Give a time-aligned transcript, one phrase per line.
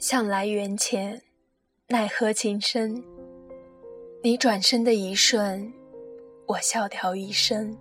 [0.00, 1.22] 向来缘浅，
[1.88, 3.04] 奈何情深。
[4.22, 5.72] 你转身的一瞬，
[6.46, 7.76] 我萧条一生。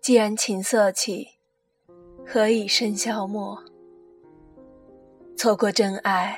[0.00, 1.28] 既然情色起，
[2.26, 3.75] 何以笙箫默？
[5.38, 6.34] 错过真爱，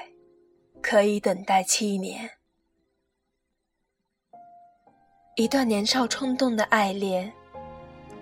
[0.83, 2.29] 可以等待七年。
[5.37, 7.33] 一段年少冲动的爱恋，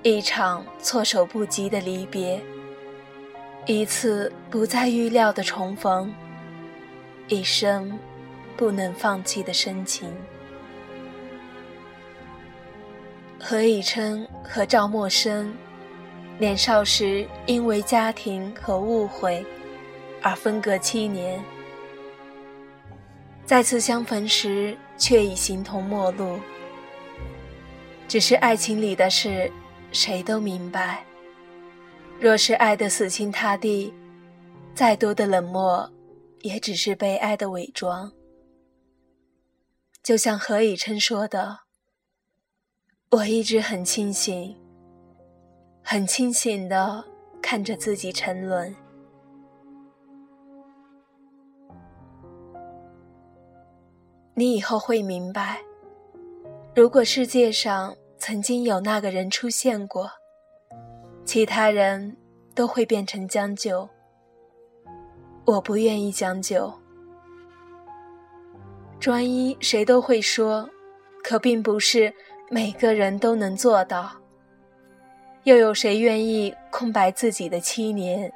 [0.02, 2.38] 一场措手不及的离别。
[3.64, 6.14] 一次不再预料的重逢，
[7.28, 7.98] 一生
[8.54, 10.12] 不能放弃的深情。
[13.40, 15.50] 何以琛和赵默笙，
[16.38, 19.42] 年少时因为家庭和误会
[20.26, 21.40] 而分隔七年，
[23.44, 26.40] 再次相逢时却已形同陌路。
[28.08, 29.48] 只是爱情里的事，
[29.92, 31.04] 谁都明白。
[32.18, 33.94] 若是爱得死心塌地，
[34.74, 35.88] 再多的冷漠，
[36.40, 38.12] 也只是悲哀的伪装。
[40.02, 41.60] 就像何以琛说的
[43.10, 44.56] ：“我一直很清醒，
[45.84, 47.04] 很清醒的
[47.40, 48.74] 看着自己沉沦。”
[54.38, 55.62] 你以后会明白，
[56.74, 60.10] 如果世界上曾经有那个人出现过。
[61.24, 62.14] 其他人
[62.54, 63.88] 都会变成将就，
[65.46, 66.70] 我不愿意将就。
[69.00, 70.68] 专一谁都会说，
[71.24, 72.12] 可并不是
[72.50, 74.12] 每个人都能做到。
[75.44, 78.30] 又有谁愿意空白自己的七年，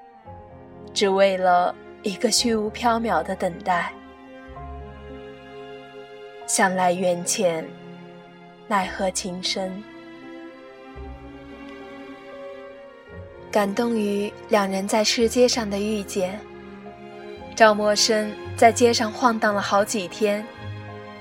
[0.94, 3.92] 只为了一个虚无缥缈的等待？
[6.52, 7.64] 向来缘浅，
[8.66, 9.80] 奈何情深。
[13.52, 16.40] 感动于两人在世界上的遇见。
[17.54, 20.44] 赵默笙在街上晃荡了好几天，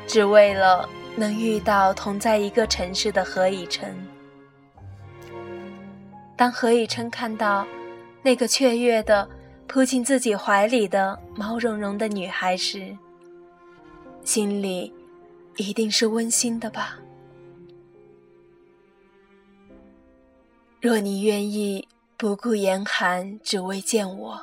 [0.08, 3.96] 只为了能遇到同在一个城市的何以琛。
[6.36, 7.68] 当何以琛看到
[8.24, 9.30] 那个雀跃的
[9.68, 12.98] 扑进自己怀里的毛茸茸的女孩时，
[14.24, 14.92] 心里
[15.58, 17.00] 一定是温馨的吧？
[20.82, 21.88] 若你愿意。
[22.20, 24.42] 不顾严寒，只为见我。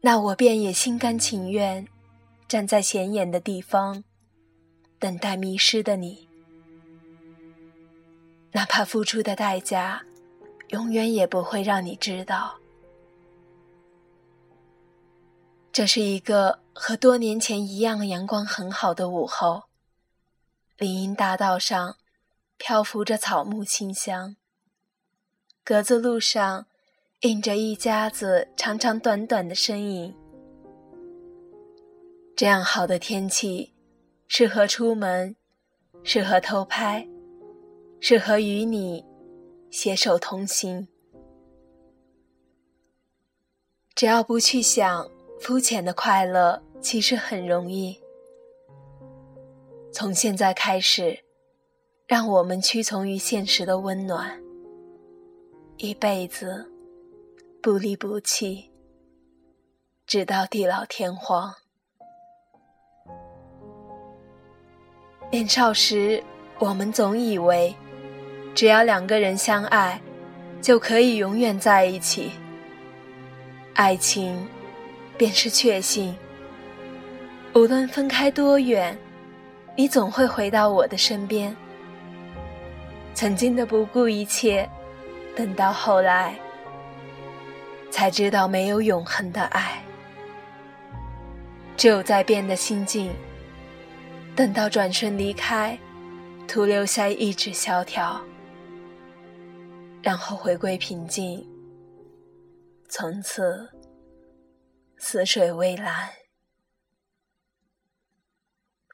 [0.00, 1.86] 那我便也心甘情愿，
[2.48, 4.02] 站在显眼的地方，
[4.98, 6.26] 等待迷失的你。
[8.50, 10.02] 哪怕付出的代价，
[10.70, 12.58] 永远也不会让你知道。
[15.70, 19.64] 这是一个和多年前一样阳光很好的午后，
[20.76, 21.96] 林荫大道上
[22.56, 24.36] 漂浮着草木清香。
[25.64, 26.66] 格子路上，
[27.22, 30.14] 印着一家子长长短短的身影。
[32.36, 33.74] 这样好的天气，
[34.28, 35.34] 适合出门，
[36.04, 37.08] 适合偷拍，
[37.98, 39.04] 适合与你
[39.68, 40.86] 携手同行。
[43.96, 45.10] 只要不去想
[45.40, 47.98] 肤浅的快乐，其实很容易。
[49.92, 51.18] 从现在开始，
[52.06, 54.40] 让我们屈从于现实的温暖。
[55.78, 56.70] 一辈子
[57.62, 58.70] 不离不弃，
[60.06, 61.54] 直到地老天荒。
[65.30, 66.22] 年少时，
[66.58, 67.74] 我们总以为，
[68.54, 70.00] 只要两个人相爱，
[70.60, 72.30] 就可以永远在一起。
[73.74, 74.48] 爱情，
[75.16, 76.16] 便是确信，
[77.54, 78.96] 无论分开多远，
[79.76, 81.54] 你总会回到我的身边。
[83.14, 84.68] 曾经的不顾一切。
[85.36, 86.36] 等到后来，
[87.92, 89.80] 才知道没有永恒的爱，
[91.76, 93.12] 只有在变的心境。
[94.34, 95.78] 等到转身离开，
[96.48, 98.20] 徒留下一纸萧条，
[100.02, 101.46] 然后回归平静，
[102.88, 103.68] 从此
[104.96, 106.17] 死水微澜。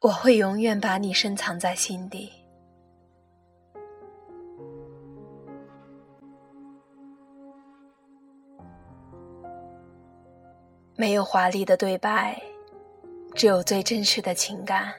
[0.05, 2.31] 我会永远把你深藏在心底。
[10.95, 12.39] 没有华丽的对白，
[13.35, 14.93] 只有最真实的情感。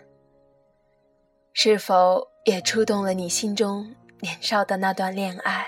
[1.53, 5.67] 是否也触动了你心中年少的那段恋爱？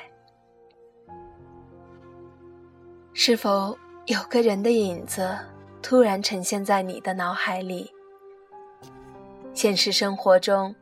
[3.14, 5.38] 是否有个人的影子
[5.84, 7.94] 突然呈现在你的脑海里。
[9.58, 10.76] 现实生活中，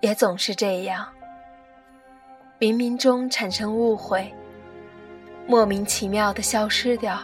[0.00, 1.04] 也总是这样，
[2.60, 4.32] 冥冥中产生误会，
[5.44, 7.18] 莫名其妙的消失掉，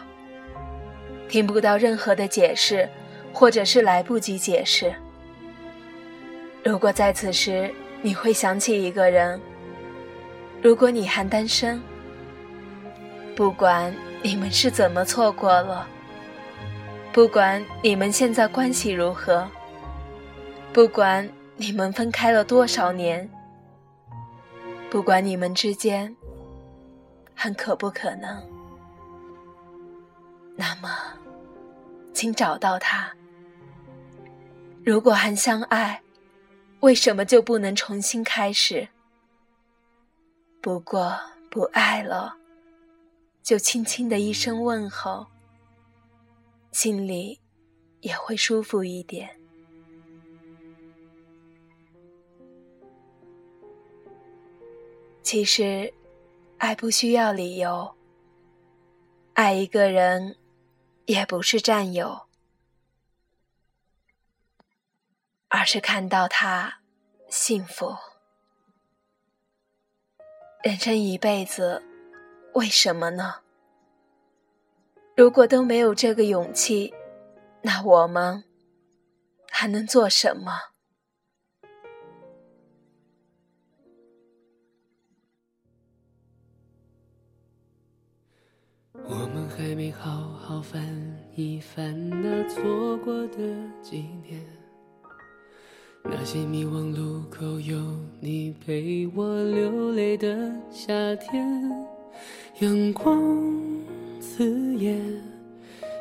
[1.28, 2.88] 听不到任何的解释，
[3.32, 4.92] 或者是来不及解释。
[6.64, 7.72] 如果在此时
[8.02, 9.40] 你会想起一个人，
[10.60, 11.80] 如果你还单身，
[13.36, 15.86] 不管你们是怎么错过了，
[17.12, 19.48] 不管你们现在关系如何。
[20.72, 23.28] 不管你们分开了多少年，
[24.90, 26.14] 不管你们之间
[27.34, 28.42] 还可不可能，
[30.54, 30.88] 那么，
[32.12, 33.12] 请找到他。
[34.84, 36.00] 如果还相爱，
[36.80, 38.88] 为什么就不能重新开始？
[40.60, 41.18] 不过
[41.50, 42.36] 不爱了，
[43.42, 45.26] 就轻轻的一声问候，
[46.72, 47.40] 心里
[48.00, 49.37] 也会舒服一点。
[55.30, 55.92] 其实，
[56.56, 57.94] 爱不需要理由。
[59.34, 60.38] 爱一个人，
[61.04, 62.22] 也不是占有，
[65.48, 66.80] 而是看到他
[67.28, 67.94] 幸福。
[70.62, 71.82] 人生一辈子，
[72.54, 73.42] 为什么呢？
[75.14, 76.94] 如果都没有这个勇气，
[77.60, 78.44] 那我们
[79.50, 80.58] 还能做什么？
[89.58, 90.08] 还没好
[90.38, 90.80] 好翻
[91.34, 93.38] 一翻那错过的
[93.82, 94.40] 几年，
[96.04, 97.76] 那些迷惘路口有
[98.20, 101.44] 你陪我流泪的夏天，
[102.60, 103.20] 阳光
[104.20, 104.96] 刺眼，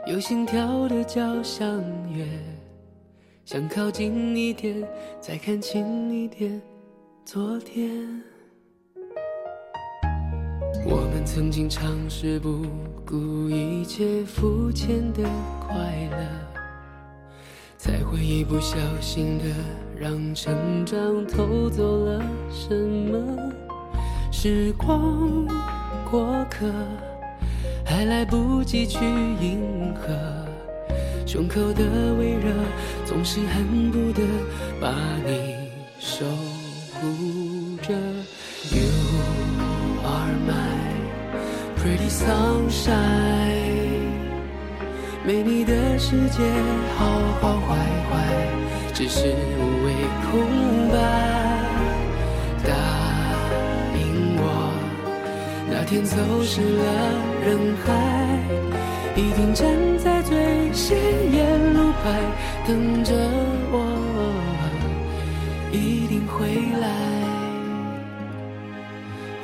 [0.06, 1.68] 有心跳的交响
[2.16, 2.28] 乐，
[3.44, 4.88] 想靠近一点，
[5.20, 6.62] 再看清一点
[7.26, 8.22] 昨天。
[11.30, 12.66] 曾经尝试不
[13.06, 15.22] 顾一切肤浅的
[15.60, 15.76] 快
[16.10, 16.18] 乐，
[17.78, 19.44] 才会一不小心的
[20.00, 23.38] 让成长偷走了什么。
[24.32, 25.46] 时光
[26.10, 26.66] 过客，
[27.86, 30.16] 还来不及去迎合，
[31.26, 31.84] 胸口的
[32.18, 32.52] 微热
[33.06, 34.24] 总是恨不得
[34.80, 34.96] 把
[35.26, 35.70] 你
[36.00, 36.26] 收
[42.18, 42.96] sunshine，
[45.24, 46.42] 没你的世界
[46.98, 47.06] 好
[47.40, 47.76] 好坏
[48.10, 48.12] 坏，
[48.94, 49.88] 只是无谓
[50.26, 50.32] 空
[50.90, 50.96] 白。
[52.66, 52.74] 答
[53.94, 54.42] 应我，
[55.70, 56.84] 那天走失了
[57.46, 57.48] 人
[57.86, 57.88] 海，
[59.16, 59.68] 一定站
[60.00, 60.98] 在最显
[61.32, 61.38] 眼
[61.76, 62.06] 路牌
[62.66, 63.14] 等着
[63.72, 63.76] 我，
[65.72, 66.48] 一定会
[66.82, 66.88] 来。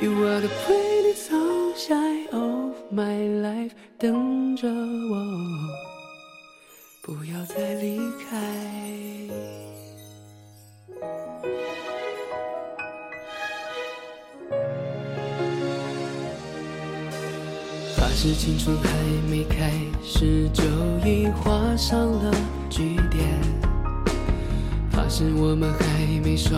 [0.02, 2.28] You are the pretty sunshine
[2.94, 5.26] my life，等着我，
[7.02, 7.98] 不要再离
[8.30, 8.38] 开。
[17.98, 18.88] 发誓青春还
[19.28, 19.72] 没开
[20.04, 20.64] 始，就
[21.04, 22.32] 已画上了
[22.70, 23.28] 句点。
[24.92, 26.54] 发誓我们还没熟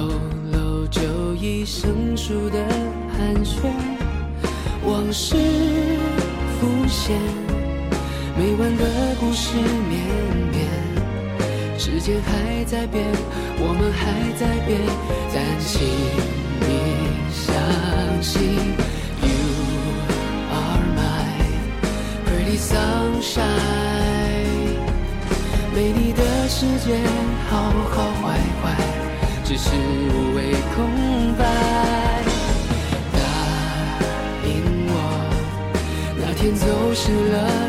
[0.51, 2.59] 络，就已生疏的。
[3.17, 3.71] 寒暄，
[4.85, 5.37] 往事
[6.59, 7.15] 浮现，
[8.37, 8.83] 没完的
[9.19, 9.57] 故事
[9.89, 9.93] 绵
[10.51, 10.65] 绵。
[11.77, 13.05] 时间还在变，
[13.59, 14.79] 我们还在变，
[15.33, 15.85] 但请
[16.61, 16.67] 你
[17.31, 17.43] 相
[18.23, 18.33] 信
[19.21, 19.37] ，You
[20.51, 20.99] are my
[22.25, 23.45] pretty sunshine。
[25.73, 26.97] 没你的世界，
[27.49, 27.53] 好
[27.91, 28.63] 好坏坏，
[29.43, 29.69] 只是
[30.09, 30.39] 无谓
[30.75, 30.77] 空
[37.05, 37.64] 走失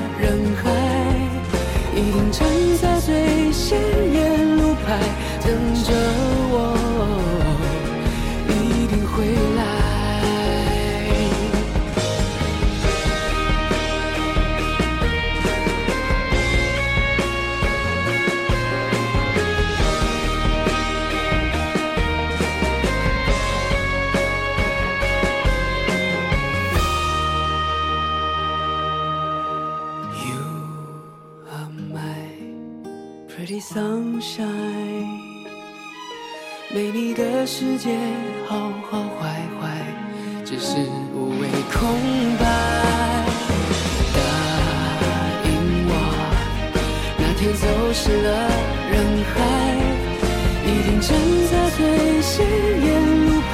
[33.46, 35.46] Pretty sunshine，
[36.74, 37.96] 没你的世界
[38.48, 39.86] 好好坏坏，
[40.44, 40.74] 只是
[41.14, 41.78] 无谓空
[42.40, 42.44] 白。
[44.16, 44.18] 答
[45.44, 45.48] 应
[45.86, 45.92] 我，
[47.18, 48.28] 那天走失了
[48.90, 48.94] 人
[49.30, 49.36] 海，
[50.66, 51.08] 一定站
[51.46, 51.78] 在最
[52.22, 52.34] 显
[52.84, 52.84] 眼
[53.26, 53.48] 路牌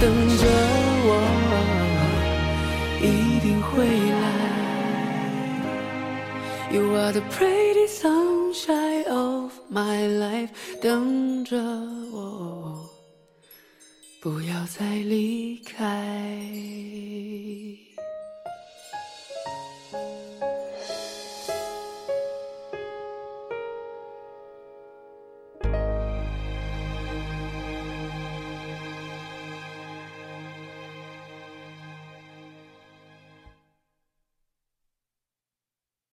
[0.00, 0.02] 等
[0.38, 0.42] 着
[1.06, 1.08] 我，
[3.00, 3.06] 一
[3.38, 3.70] 定会
[4.10, 4.26] 来。
[6.72, 10.50] You are the pretty sunshine Shine of my life，
[10.82, 11.56] 等着
[12.12, 12.90] 我，
[14.20, 16.89] 不要再离开。